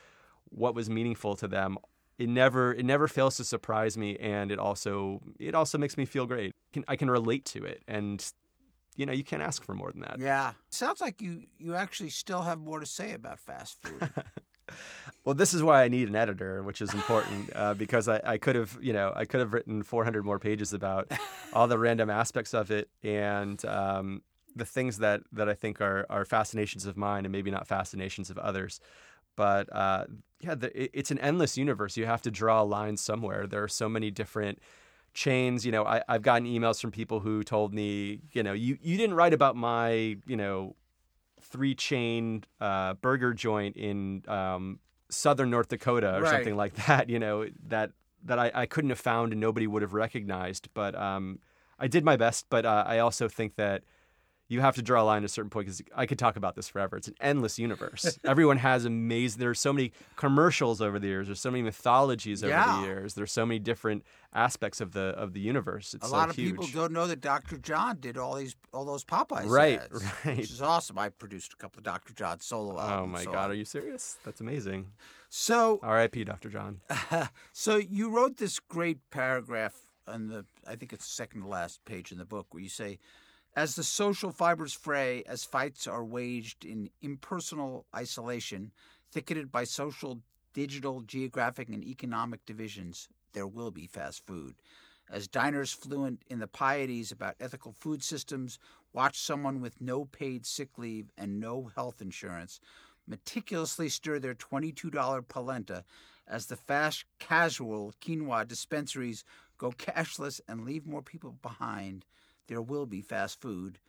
[0.49, 1.77] what was meaningful to them,
[2.17, 6.05] it never it never fails to surprise me, and it also it also makes me
[6.05, 6.55] feel great.
[6.73, 8.23] Can, I can relate to it, and
[8.95, 10.17] you know you can't ask for more than that.
[10.19, 10.53] Yeah.
[10.69, 14.09] Sounds like you you actually still have more to say about fast food.
[15.23, 18.37] Well, this is why I need an editor, which is important uh, because I, I
[18.37, 21.11] could have, you know, I could have written 400 more pages about
[21.53, 24.21] all the random aspects of it and um,
[24.55, 28.29] the things that, that I think are, are fascinations of mine and maybe not fascinations
[28.29, 28.79] of others.
[29.37, 30.05] But uh,
[30.41, 31.95] yeah, the, it, it's an endless universe.
[31.95, 33.47] You have to draw a line somewhere.
[33.47, 34.59] There are so many different
[35.13, 35.65] chains.
[35.65, 38.97] You know, I, I've gotten emails from people who told me, you know, you, you
[38.97, 40.75] didn't write about my, you know,
[41.41, 46.31] three chain uh, burger joint in um, southern North Dakota or Right.
[46.33, 47.09] something like that.
[47.09, 47.91] You know that
[48.25, 50.67] that I, I couldn't have found and nobody would have recognized.
[50.73, 51.39] But um,
[51.79, 52.47] I did my best.
[52.49, 53.83] But uh, I also think that
[54.49, 56.55] you have to draw a line at a certain point because I could talk about
[56.55, 56.95] this forever.
[56.97, 58.17] It's an endless universe.
[58.23, 59.39] Everyone has amazing.
[59.39, 61.27] There's so many commercials over the years.
[61.27, 62.79] There's so many mythologies over Yeah.
[62.81, 63.13] the years.
[63.13, 65.93] There's so many different aspects of the of the universe.
[65.93, 66.51] It's a so lot of huge.
[66.51, 67.57] people don't know that Dr.
[67.57, 70.37] John did all these all those Popeyes Right, ads, right.
[70.37, 70.97] which is awesome.
[70.97, 72.13] I produced a couple of Dr.
[72.13, 73.03] John solo oh albums.
[73.03, 73.51] Oh my so God, on.
[73.51, 74.17] are you serious?
[74.23, 74.87] That's amazing.
[75.29, 76.23] So R.I.P.
[76.23, 76.49] Dr.
[76.49, 76.79] John.
[77.51, 79.75] so you wrote this great paragraph
[80.07, 82.69] on the I think it's the second to last page in the book where you
[82.69, 82.97] say
[83.57, 88.71] as the social fibers fray as fights are waged in impersonal isolation
[89.11, 90.21] thicketed by social
[90.53, 94.53] digital geographic and economic divisions there will be fast food.
[95.09, 98.59] As diners fluent in the pieties about ethical food systems
[98.93, 102.59] watch someone with no paid sick leave and no health insurance
[103.07, 105.83] meticulously stir their $22 polenta
[106.27, 109.23] as the fast casual quinoa dispensaries
[109.57, 112.05] go cashless and leave more people behind,
[112.47, 113.79] there will be fast food.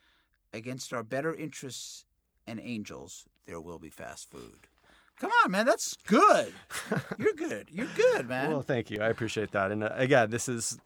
[0.52, 2.04] Against our better interests
[2.46, 4.66] and angels, there will be fast food.
[5.20, 6.52] Come on, man, that's good.
[7.18, 7.68] You're good.
[7.70, 8.50] You're good, man.
[8.50, 9.00] Well, thank you.
[9.02, 9.72] I appreciate that.
[9.72, 10.78] And uh, again, this is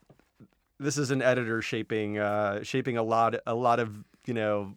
[0.79, 4.73] this is an editor shaping uh, shaping a lot a lot of you know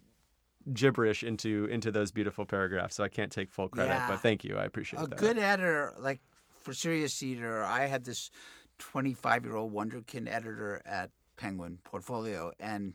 [0.73, 2.95] gibberish into into those beautiful paragraphs.
[2.95, 4.07] So I can't take full credit, Yeah.
[4.07, 4.57] but thank you.
[4.57, 5.05] I appreciate that.
[5.07, 5.19] a that.
[5.19, 6.19] good editor, like
[6.61, 8.29] for Serious Eater, I had this
[8.77, 12.93] 25 year old Wonderkin editor at Penguin Portfolio, and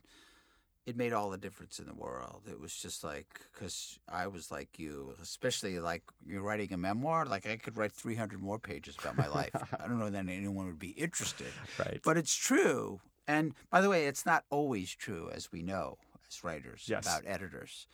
[0.85, 2.43] it made all the difference in the world.
[2.51, 7.25] It was just like, because I was like you, especially like you're writing a memoir,
[7.25, 9.55] like I could write 300 more pages about my life.
[9.81, 11.53] I don't know that anyone would be interested.
[11.79, 12.01] Right.
[12.05, 13.01] But it's true.
[13.29, 17.07] And by the way, it's not always true, as we know as writers, Yes.
[17.07, 17.87] about editors.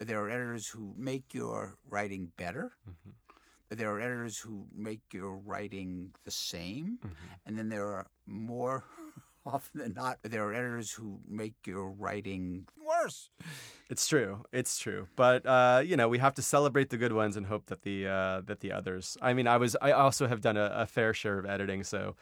[0.00, 2.72] There are editors who make your writing better.
[2.90, 3.10] Mm-hmm.
[3.76, 6.98] There are editors who make your writing the same.
[6.98, 7.14] Mm-hmm.
[7.46, 8.84] And then there are more
[9.46, 13.30] often than not, there are editors who make your writing worse.
[13.90, 14.44] It's true.
[14.52, 15.08] It's true.
[15.14, 18.06] But uh, you know, we have to celebrate the good ones and hope that the
[18.08, 19.16] uh, that the others.
[19.20, 22.16] I mean, I was I also have done a, a fair share of editing, so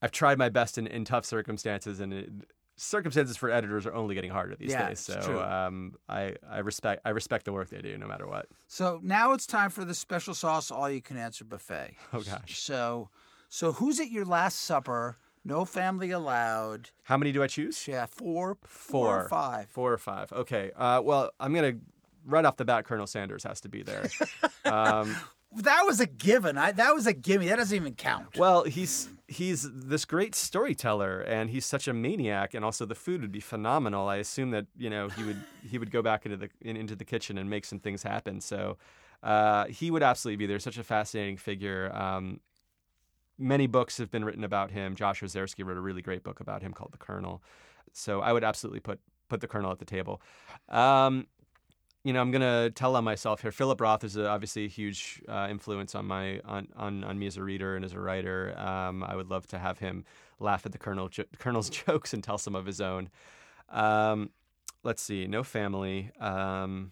[0.00, 2.30] I've tried my best in, in tough circumstances, and it,
[2.76, 5.00] circumstances for editors are only getting harder these Yeah, days.
[5.00, 8.48] So um, I I respect I respect the work they do, no matter what.
[8.68, 11.96] So now it's time for the special sauce all you can answer buffet.
[12.12, 13.10] Oh gosh, So
[13.48, 15.16] so who's at your last supper?
[15.44, 16.90] No family allowed.
[17.04, 17.86] how many do I choose?
[17.88, 19.24] Yeah, four, four Four.
[19.24, 19.68] or five.
[19.70, 20.32] Four or five.
[20.32, 20.70] Okay.
[20.76, 21.74] Uh, well, I'm gonna
[22.24, 22.84] right off the bat.
[22.84, 24.08] Colonel Sanders has to be there.
[24.64, 25.16] um,
[25.56, 26.56] That was a given.
[26.56, 27.46] I, that was a gimme.
[27.48, 28.38] That doesn't even count.
[28.38, 33.20] Well, he's he's this great storyteller, and he's such a maniac, and also the food
[33.20, 34.08] would be phenomenal.
[34.08, 36.96] I assume that you know he would he would go back into the in, into
[36.96, 38.40] the kitchen and make some things happen.
[38.40, 38.78] So
[39.22, 40.58] uh, he would absolutely be there.
[40.58, 41.94] Such a fascinating figure.
[41.94, 42.40] Um,
[43.38, 44.94] many books have been written about him.
[44.94, 47.42] Josh Ozersky wrote a really great book about him called The Colonel.
[47.92, 50.20] So I would absolutely put put the Colonel at the table.
[50.68, 51.26] Um,
[52.04, 53.52] you know, I'm gonna tell on myself here.
[53.52, 57.26] Philip Roth is a, obviously a huge uh, influence on my on, on on me
[57.26, 58.58] as a reader and as a writer.
[58.58, 60.04] Um, I would love to have him
[60.40, 63.08] laugh at the Colonel jo- Colonel's jokes and tell some of his own.
[63.68, 64.30] Um,
[64.82, 66.10] let's see, no family.
[66.18, 66.90] Um,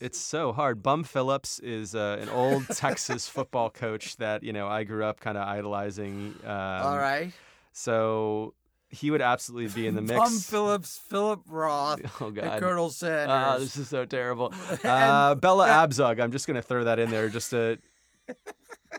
[0.00, 0.82] it's so hard.
[0.82, 5.20] Bum Phillips is uh, an old Texas football coach that you know I grew up
[5.20, 6.34] kind of idolizing.
[6.44, 7.32] Um, All right.
[7.72, 8.54] So
[8.88, 10.18] he would absolutely be in the mix.
[10.18, 12.60] Bum Phillips, Philip Roth, Oh God.
[12.60, 13.28] Colonel Sanders.
[13.28, 14.52] Ah, this is so terrible.
[14.84, 16.20] Uh, Bella Abzug.
[16.20, 17.78] I'm just going to throw that in there just to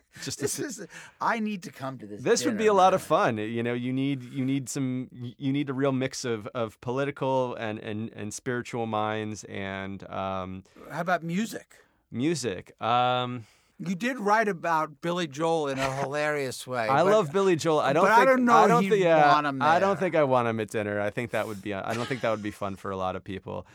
[0.24, 0.86] just this is.
[1.22, 2.22] I need to come to this.
[2.22, 3.38] This would be a lot of fun.
[3.38, 7.56] You know, you need you need some you need a real mix of, of political
[7.56, 11.76] and, and, and spiritual minds and um, How about music?
[12.12, 12.80] music.
[12.82, 13.46] Um,
[13.80, 16.88] You did write about Billy Joel in a hilarious way.
[16.88, 17.80] I but- love Billy Joel.
[17.80, 18.06] I don't.
[18.06, 20.48] but I don't know I don't he'd yeah, want him I don't think I want
[20.48, 21.00] him at dinner.
[21.00, 21.74] I think that would be.
[21.74, 23.68] I don't think that would be fun for a lot of people.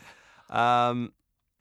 [0.49, 1.13] Um,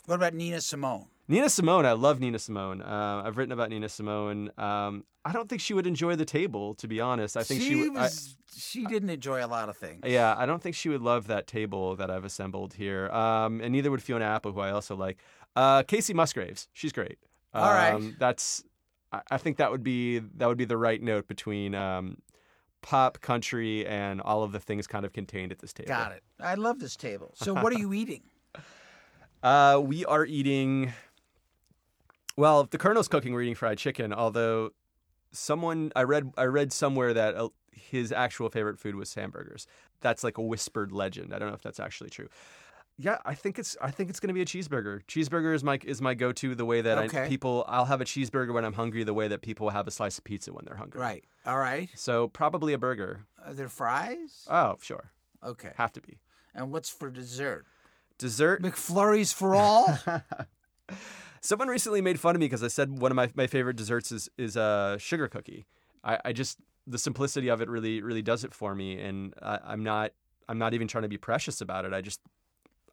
[0.07, 1.07] What about Nina Simone?
[1.29, 2.83] Nina Simone, I love Nina Simone.
[2.83, 4.51] Uh, I've written about Nina Simone.
[4.59, 7.37] Um, I don't think she would enjoy the table, to be honest.
[7.37, 7.97] I think she, she would.
[7.97, 8.37] I- was.
[8.57, 10.01] she didn't enjoy a lot of things.
[10.05, 13.09] yeah, I don't think she would love that table that I've assembled here.
[13.11, 15.19] Um, and neither would Fiona Apple, who I also like.
[15.55, 17.19] Uh, Kacey Musgraves, she's great.
[17.55, 18.19] Um, All right.
[18.19, 18.65] That's.
[19.13, 22.17] I, I think that would be that would be the right note between um,
[22.81, 25.89] pop, country, and all of the things kind of contained at this table.
[25.89, 26.23] Got it.
[26.41, 27.31] I love this table.
[27.37, 28.23] So what are you eating?
[29.43, 30.93] Uh, we are eating.
[32.37, 34.13] Well, the Colonel's cooking, we're eating fried chicken.
[34.13, 34.71] Although,
[35.33, 39.67] someone I read I read somewhere that uh, his actual favorite food was hamburgers.
[40.01, 41.35] That's like a whispered legend.
[41.35, 42.29] I don't know if that's actually true.
[42.99, 45.03] Yeah, I think it's I think it's going to be a cheeseburger.
[45.07, 46.55] Cheeseburger is my is my go to.
[46.55, 49.03] The way that I, people I'll have a cheeseburger when I'm hungry.
[49.05, 51.01] The way that people have a slice of pizza when they're hungry.
[51.01, 51.25] Right.
[51.47, 51.89] All right.
[51.95, 53.25] So probably a burger.
[53.45, 54.47] Are there fries?
[54.49, 55.11] Oh, sure,
[55.45, 55.73] Okay.
[55.77, 56.19] have to be
[56.55, 57.67] And what's for dessert?
[58.19, 58.63] dessert.
[58.63, 59.99] McFlurries for all?
[61.43, 64.13] Someone recently made fun of me because I said one of my, my favorite desserts
[64.13, 65.67] is is a sugar cookie.
[66.05, 69.59] I, I just the simplicity of it really really does it for me, and I,
[69.65, 70.13] I'm not
[70.49, 71.93] I'm not even trying to be precious about it.
[71.93, 72.21] I just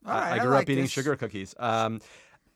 [0.05, 0.91] I, right, I I grew like up eating this.
[0.91, 1.53] sugar cookies.
[1.59, 2.01] Um,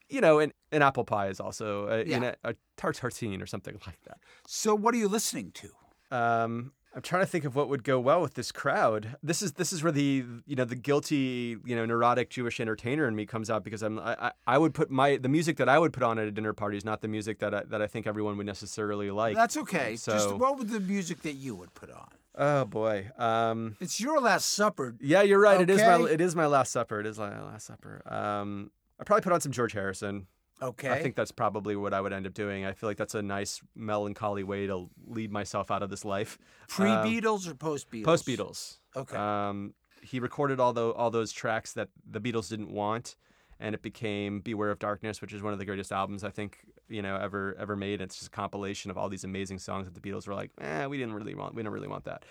[0.10, 2.34] you know, and an apple pie is also a, Yeah.
[2.43, 4.17] a, a tart tartine or something like that.
[4.47, 5.69] so what are you listening to?
[6.12, 9.15] Um, I'm trying to think of what would go well with this crowd.
[9.23, 13.08] This is this is where the you know the guilty you know neurotic Jewish entertainer
[13.08, 15.79] in me comes out because I'm I, I, would put my the music that I
[15.79, 17.88] would put on at a dinner party is not the music that I, that I
[17.88, 19.36] think everyone would necessarily like.
[19.36, 19.93] That's okay.
[19.93, 22.10] Just so- what would the music that you would put on?
[22.36, 23.10] oh boy.
[23.17, 24.95] Um, It's your last supper.
[24.99, 25.62] yeah, you're right.
[25.62, 26.99] It is my it is my last supper.
[26.99, 28.01] It is my last supper.
[28.06, 30.27] Um, I probably put on some George Harrison.
[30.62, 30.89] Okay.
[30.89, 32.66] I think that's probably what I would end up doing.
[32.66, 36.38] I feel like that's a nice melancholy way to lead myself out of this life.
[36.68, 38.04] pre Um, Beatles or post Beatles?
[38.06, 38.78] Post Beatles.
[38.96, 39.18] Okay.
[39.18, 43.16] Um, he recorded all the all those tracks that the Beatles didn't want,
[43.60, 46.60] and it became "Beware of Darkness," which is one of the greatest albums I think
[46.88, 48.02] you know ever ever made.
[48.02, 50.86] It's just a compilation of all these amazing songs that the Beatles were like, eh,
[50.86, 52.26] we didn't really want, we don't really want that.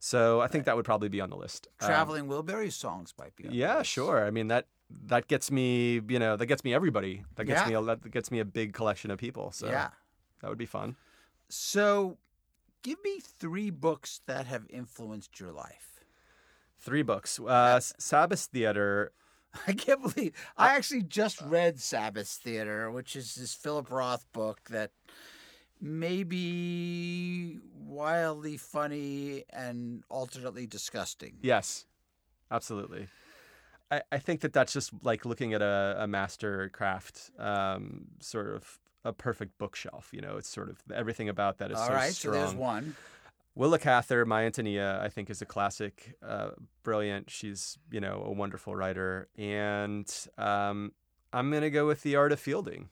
[0.00, 1.68] So I think that would probably be on the list.
[1.80, 3.44] Um, Traveling Wilburys songs might be.
[3.44, 4.24] on the yeah, sure.
[4.24, 4.66] I mean that
[5.06, 7.24] that gets me, you know, that gets me everybody.
[7.36, 7.68] That gets Yeah.
[7.68, 9.52] me a that gets me a big collection of people.
[9.52, 9.90] So Yeah.
[10.40, 10.96] that would be fun.
[11.48, 12.18] So,
[12.82, 16.04] give me three books that have influenced your life.
[16.78, 17.40] Three books.
[17.40, 19.12] Uh, Sabbath Theater.
[19.66, 24.60] I can't believe I actually just read Sabbath Theater, which is this Philip Roth book
[24.68, 24.92] that
[25.80, 31.38] may be wildly funny and alternately disgusting.
[31.40, 31.86] Yes,
[32.50, 33.08] absolutely.
[33.90, 38.48] I, I think that that's just like looking at a, a master craft, um, sort
[38.48, 40.10] of a perfect bookshelf.
[40.12, 42.96] You know, it's sort of everything about that is All so right, so there's one.
[43.54, 46.50] Willa Cather, My Antonia, I think is a classic, uh,
[46.84, 47.28] brilliant.
[47.28, 50.92] She's you know a wonderful writer, and um,
[51.32, 52.88] I'm gonna go with The Art of Fielding.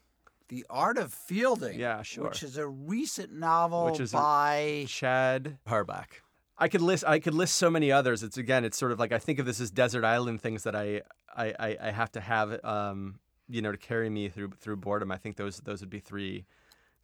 [0.49, 1.79] The Art of Fielding.
[1.79, 2.25] Yeah, sure.
[2.25, 4.85] Which is a recent novel Which is by.
[4.87, 6.21] Chad Harbach.
[6.59, 8.23] I could list I could list so many others.
[8.23, 10.75] It's again, it's sort of like I think of this as desert island things that
[10.75, 11.01] I
[11.35, 15.11] I, I, I have to have um, you know to carry me through through boredom.
[15.11, 16.45] I think those those would be three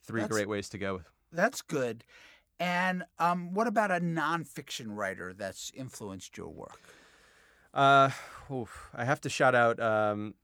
[0.01, 1.01] three That's- great ways to go.
[1.31, 2.03] That's good.
[2.59, 6.79] And um, what about a nonfiction writer that's influenced your work?
[7.73, 8.11] Uh,
[8.51, 10.35] oof, I have to shout out um,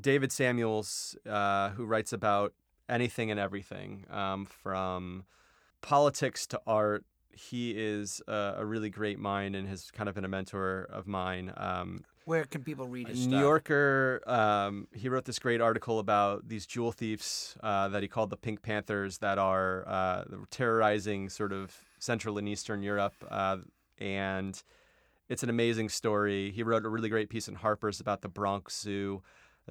[0.00, 2.54] David Samuels, uh, who writes about
[2.88, 5.24] anything and everything, um, from
[5.82, 7.04] politics to art.
[7.36, 11.06] He is a, a really great mind and has kind of been a mentor of
[11.06, 11.52] mine.
[11.56, 13.40] Um, Where can people read his New stuff?
[13.40, 18.30] Yorker, um, he wrote this great article about these jewel thieves uh, that he called
[18.30, 23.14] the Pink Panthers that are uh, terrorizing sort of Central and Eastern Europe.
[23.30, 23.58] Uh,
[23.98, 24.62] and
[25.28, 26.50] it's an amazing story.
[26.52, 29.22] He wrote a really great piece in Harper's about the Bronx Zoo, uh,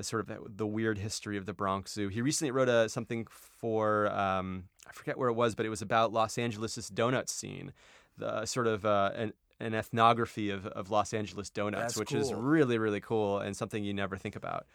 [0.02, 2.10] sort of the weird history of the Bronx Zoo.
[2.10, 5.82] He recently wrote a, something for, um, I forget where it was, but it was
[5.82, 7.72] about Los Angeles' donut scene,
[8.18, 12.34] the sort of uh, an, an ethnography of, of Los Angeles donuts, That's which is
[12.34, 14.66] really, really cool and something you never think about.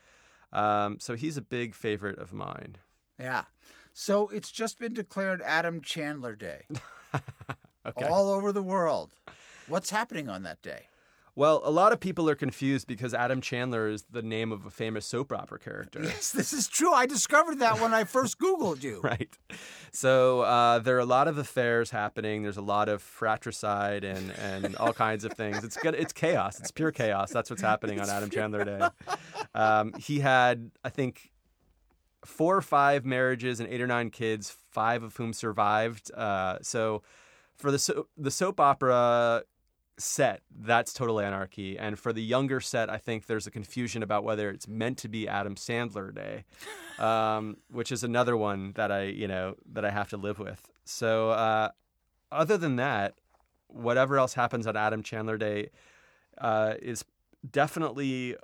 [0.53, 2.77] Um, so he's a big favorite of mine.
[3.19, 3.45] Yeah.
[3.93, 6.63] So it's just been declared Adam Chandler Day
[7.87, 8.07] Okay.
[8.07, 9.15] all over the world.
[9.69, 10.87] What's happening on that day?
[11.41, 14.71] Well, a lot of people are confused because Adam Chandler is the name of a
[14.71, 16.03] famous soap opera character.
[16.03, 16.93] Yes, this is true.
[16.93, 19.01] I discovered that when I first Googled you.
[19.03, 19.39] right.
[19.91, 22.43] So uh, there are a lot of affairs happening.
[22.43, 25.65] There's a lot of fratricide and, and all kinds of things.
[25.65, 25.95] It's good.
[25.95, 26.61] It's chaos.
[26.61, 27.31] It's pure chaos.
[27.31, 28.89] That's what's happening on Adam Chandler Day.
[29.55, 31.33] Um, he had, I think,
[32.25, 36.13] four or five marriages and eight or nine kids, five of whom survived.
[36.13, 37.03] Uh, so
[37.57, 39.43] for the so- the soap opera
[40.01, 41.79] set, that's total anarchy.
[41.79, 45.09] And for the younger set, I think there's a confusion about whether it's meant to
[45.09, 46.45] be Adam Sandler Day,
[46.99, 50.71] um, which is another one that I you know that I have to live with.
[50.85, 51.71] So uh,
[52.33, 53.15] other than that,
[53.69, 55.71] whatever else happens on Adam Chandler Day
[56.39, 57.05] uh, is
[57.49, 58.37] definitely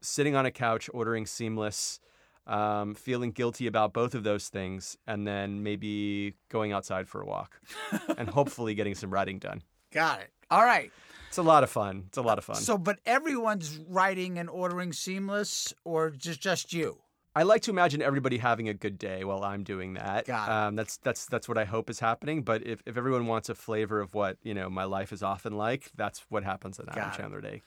[0.00, 2.00] sitting on a couch ordering Seamless
[2.46, 7.26] um, feeling guilty about both of those things, and then maybe going outside for a
[7.26, 7.60] walk
[8.18, 9.62] and hopefully getting some writing done.
[9.92, 10.30] Got it.
[10.50, 10.90] All right.
[11.28, 12.04] It's a lot of fun.
[12.06, 12.56] It's a lot of fun.
[12.56, 16.98] So, but everyone's writing and ordering Seamless, or just just you?
[17.36, 20.26] I like to imagine everybody having a good day while I'm doing that.
[20.26, 20.52] Got it.
[20.52, 22.42] Um, that's that's that's what I hope is happening.
[22.42, 25.56] But if, if everyone wants a flavor of what you know my life is often
[25.56, 27.62] like, that's what happens on Adam Chandler Day.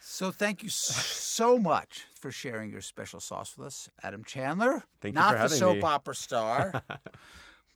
[0.00, 4.84] So, thank you so much for sharing your special sauce with us, Adam Chandler.
[5.00, 5.82] Thank you not for the soap me.
[5.82, 6.82] opera star.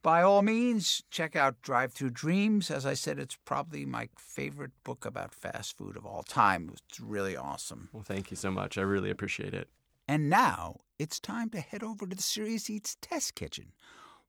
[0.00, 2.70] By all means, check out Drive-Thru Dreams.
[2.70, 6.70] As I said, it's probably my favorite book about fast food of all time.
[6.88, 7.88] It's really awesome.
[7.92, 8.78] Well, thank you so much.
[8.78, 9.68] I really appreciate it.
[10.06, 13.72] And now it's time to head over to the Serious Eats Test Kitchen,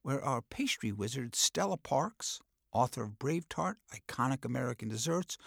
[0.01, 2.41] where our pastry wizard Stella Parks,
[2.73, 5.37] author of BraveTart, iconic American desserts,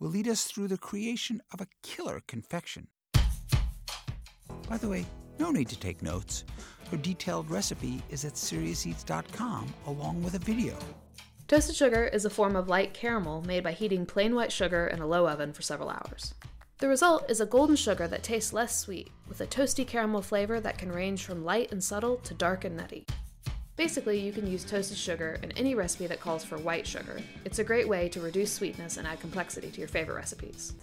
[0.00, 2.88] will lead us through the creation of a killer confection.
[4.68, 5.06] By the way,
[5.38, 6.44] no need to take notes.
[6.90, 10.74] Her detailed recipe is at SeriousEats.com along with a video.
[11.46, 15.00] Toasted sugar is a form of light caramel made by heating plain white sugar in
[15.00, 16.34] a low oven for several hours.
[16.78, 20.60] The result is a golden sugar that tastes less sweet, with a toasty caramel flavor
[20.60, 23.04] that can range from light and subtle to dark and nutty.
[23.76, 27.20] Basically, you can use toasted sugar in any recipe that calls for white sugar.
[27.44, 30.74] It's a great way to reduce sweetness and add complexity to your favorite recipes.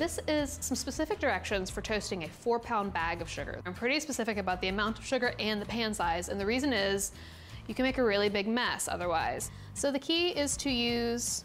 [0.00, 3.60] This is some specific directions for toasting a four pound bag of sugar.
[3.66, 6.72] I'm pretty specific about the amount of sugar and the pan size, and the reason
[6.72, 7.12] is
[7.66, 9.50] you can make a really big mess otherwise.
[9.74, 11.44] So the key is to use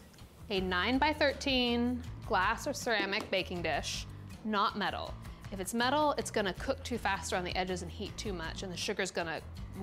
[0.50, 4.08] a 9 by 13 glass or ceramic baking dish,
[4.46, 5.14] not metal.
[5.52, 8.64] If it's metal, it's gonna cook too fast around the edges and heat too much,
[8.64, 9.42] and the sugar's gonna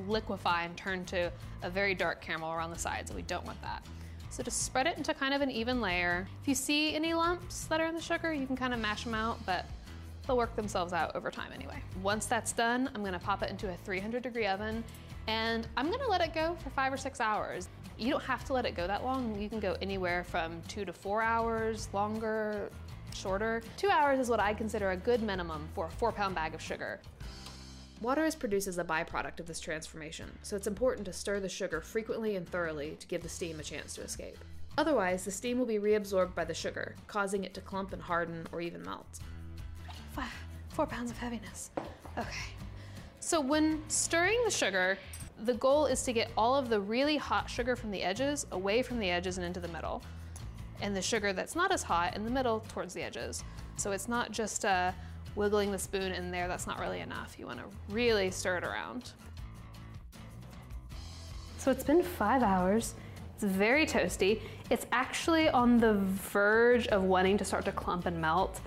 [0.08, 1.30] liquefy and turn to
[1.62, 3.86] a very dark caramel around the sides, and we don't want that.
[4.32, 6.26] So just spread it into kind of an even layer.
[6.40, 9.04] If you see any lumps that are in the sugar, you can kind of mash
[9.04, 9.66] them out, but
[10.26, 11.76] they'll work themselves out over time anyway.
[12.02, 14.82] Once that's done, I'm gonna pop it into a 300 degree oven
[15.26, 17.68] and I'm gonna let it go for five or six hours.
[17.98, 19.38] You don't have to let it go that long.
[19.38, 22.70] You can go anywhere from two to four hours, longer,
[23.14, 23.60] shorter.
[23.76, 26.62] Two hours is what I consider a good minimum for a four pound bag of
[26.62, 27.00] sugar.
[28.02, 31.48] Water is produced as a byproduct of this transformation, so it's important to stir the
[31.48, 34.36] sugar frequently and thoroughly to give the steam a chance to escape.
[34.76, 38.44] Otherwise, the steam will be reabsorbed by the sugar, causing it to clump and harden
[38.50, 39.20] or even melt.
[40.70, 41.70] Four pounds of heaviness.
[42.18, 42.50] Okay.
[43.20, 44.98] So when stirring the sugar,
[45.44, 48.82] the goal is to get all of the really hot sugar from the edges away
[48.82, 50.02] from the edges and into the middle,
[50.80, 53.44] and the sugar that's not as hot in the middle towards the edges.
[53.76, 54.90] So it's not just uh,
[55.34, 57.36] wiggling the spoon in there, that's not really enough.
[57.38, 59.12] You want to really stir it around.
[61.58, 62.94] So it's been five hours.
[63.34, 64.40] It's very toasty.
[64.70, 68.60] It's actually on the verge of wanting to start to clump and melt.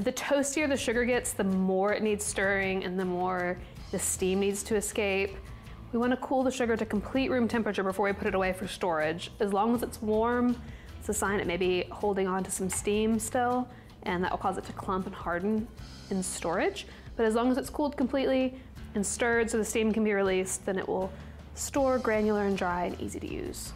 [0.00, 3.58] The toastier the sugar gets, the more it needs stirring and the more
[3.90, 5.36] the steam needs to escape.
[5.92, 8.52] We want to cool the sugar to complete room temperature before we put it away
[8.52, 9.30] for storage.
[9.40, 10.60] As long as it's warm,
[10.98, 13.66] it's a sign it may be holding on to some steam still,
[14.04, 15.66] and that will cause it to clump and harden
[16.10, 16.86] in storage.
[17.16, 18.60] But as long as it's cooled completely
[18.94, 21.12] and stirred so the steam can be released, then it will
[21.54, 23.72] store granular and dry and easy to use.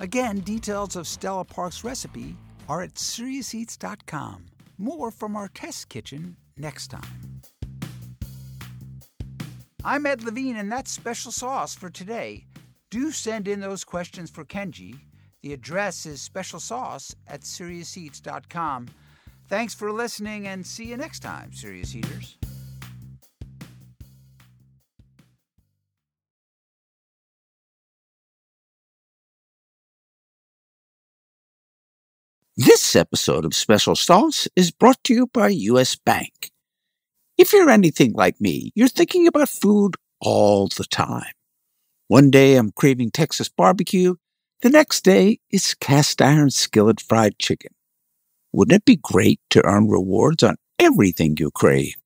[0.00, 2.36] Again, details of Stella Parks' recipe
[2.68, 4.46] are at SeriousEats.com.
[4.78, 7.42] More from our test kitchen next time.
[9.84, 12.46] I'm Ed Levine, and that's special sauce for today.
[12.90, 14.98] Do send in those questions for Kenji.
[15.42, 18.88] The address is special sauce at SeriousEats.com.
[19.48, 22.36] Thanks for listening, and see you next time, Serious Eaters.
[32.58, 35.96] This episode of Special Sauce is brought to you by U.S.
[35.96, 36.50] Bank.
[37.38, 41.32] If you're anything like me, you're thinking about food all the time.
[42.08, 44.16] One day I'm craving Texas barbecue.
[44.60, 47.70] The next day it's cast iron skillet fried chicken.
[48.52, 51.96] Wouldn't it be great to earn rewards on everything you crave,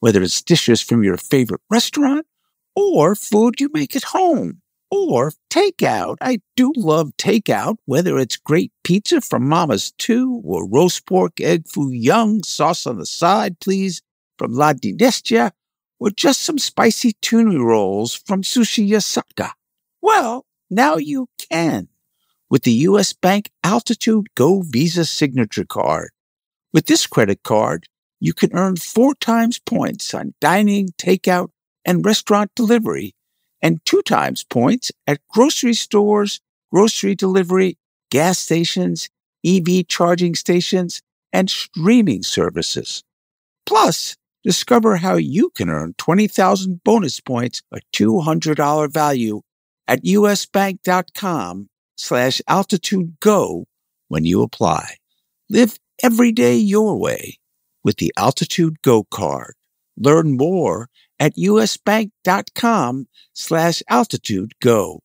[0.00, 2.26] whether it's dishes from your favorite restaurant
[2.74, 4.62] or food you make at home?
[4.90, 6.16] or takeout.
[6.20, 11.68] I do love takeout, whether it's great pizza from Mama's Too or roast pork, egg
[11.68, 14.02] foo young, sauce on the side, please,
[14.38, 15.52] from La Dinastia,
[15.98, 19.52] or just some spicy tuna rolls from Sushi Yasaka?
[20.02, 21.88] Well, now you can
[22.50, 23.12] with the U.S.
[23.12, 26.10] Bank Altitude Go Visa Signature Card.
[26.72, 27.86] With this credit card,
[28.18, 31.50] you can earn four times points on dining, takeout,
[31.84, 33.14] and restaurant delivery,
[33.62, 36.40] and two times points at grocery stores,
[36.70, 37.78] grocery delivery,
[38.10, 39.08] gas stations,
[39.46, 41.00] EV charging stations,
[41.32, 43.02] and streaming services.
[43.64, 49.40] Plus, discover how you can earn 20,000 bonus points, a $200 value
[49.86, 51.68] at usbank.com
[52.00, 53.66] slash altitude go
[54.08, 54.96] when you apply.
[55.50, 57.38] Live every day your way
[57.84, 59.54] with the Altitude Go card.
[59.98, 60.88] Learn more
[61.18, 65.00] at usbank.com slash altitude go.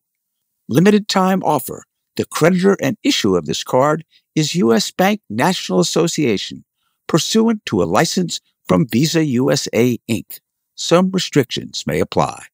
[0.70, 1.84] Limited time offer.
[2.16, 4.90] The creditor and issuer of this card is U.S.
[4.90, 6.64] Bank National Association,
[7.08, 10.40] pursuant to a license from Visa USA Inc.
[10.76, 12.46] Some restrictions may apply.